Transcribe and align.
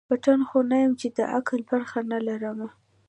پتڼ 0.09 0.39
خو 0.49 0.57
نه 0.71 0.77
یم 0.83 0.93
چي 0.99 1.07
د 1.17 1.19
عقل 1.35 1.59
برخه 1.71 1.99
نه 2.11 2.17
لرمه 2.27 2.69